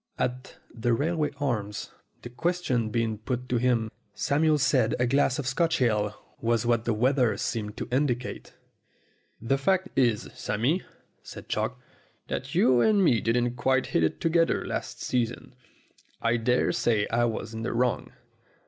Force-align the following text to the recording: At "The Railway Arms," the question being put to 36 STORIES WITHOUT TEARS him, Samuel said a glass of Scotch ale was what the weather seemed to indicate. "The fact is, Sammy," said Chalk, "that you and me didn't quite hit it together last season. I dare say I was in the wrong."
At 0.17 0.55
"The 0.73 0.93
Railway 0.93 1.29
Arms," 1.39 1.91
the 2.23 2.29
question 2.31 2.89
being 2.89 3.19
put 3.19 3.47
to 3.49 3.59
36 3.59 3.61
STORIES 3.61 3.81
WITHOUT 3.83 3.87
TEARS 3.87 3.91
him, 3.91 3.91
Samuel 4.15 4.57
said 4.57 4.95
a 4.99 5.05
glass 5.05 5.37
of 5.37 5.45
Scotch 5.45 5.79
ale 5.79 6.35
was 6.41 6.65
what 6.65 6.85
the 6.85 6.93
weather 6.95 7.37
seemed 7.37 7.77
to 7.77 7.87
indicate. 7.91 8.55
"The 9.39 9.59
fact 9.59 9.89
is, 9.95 10.27
Sammy," 10.33 10.81
said 11.21 11.49
Chalk, 11.49 11.79
"that 12.29 12.55
you 12.55 12.81
and 12.81 13.03
me 13.03 13.21
didn't 13.21 13.57
quite 13.57 13.85
hit 13.93 14.03
it 14.03 14.19
together 14.19 14.65
last 14.65 15.03
season. 15.03 15.53
I 16.19 16.37
dare 16.37 16.71
say 16.71 17.07
I 17.09 17.25
was 17.25 17.53
in 17.53 17.61
the 17.61 17.71
wrong." 17.71 18.11